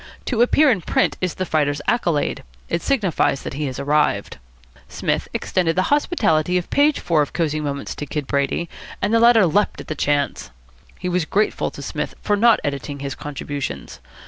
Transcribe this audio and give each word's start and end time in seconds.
To 0.25 0.41
appear 0.41 0.71
in 0.71 0.81
print 0.81 1.15
is 1.21 1.35
the 1.35 1.45
fighter's 1.45 1.79
accolade. 1.87 2.41
It 2.69 2.81
signifies 2.81 3.43
that 3.43 3.53
he 3.53 3.65
has 3.67 3.77
arrived. 3.77 4.39
Psmith 4.89 5.27
extended 5.31 5.75
the 5.75 5.83
hospitality 5.93 6.57
of 6.57 6.71
page 6.71 6.99
four 6.99 7.21
of 7.21 7.33
Cosy 7.33 7.59
Moments 7.59 7.93
to 7.97 8.07
Kid 8.07 8.25
Brady, 8.25 8.67
and 8.99 9.13
the 9.13 9.19
latter 9.19 9.45
leaped 9.45 9.79
at 9.79 9.89
the 9.89 9.93
chance. 9.93 10.49
He 10.97 11.07
was 11.07 11.25
grateful 11.25 11.69
to 11.69 11.83
Psmith 11.83 12.15
for 12.23 12.35
not 12.35 12.59
editing 12.63 12.97
his 13.01 13.13
contributions. 13.13 13.99